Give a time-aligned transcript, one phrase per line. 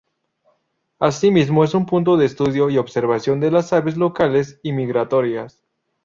[0.97, 5.63] Asimismo es un punto de estudio y observación de las aves locales y migratorias.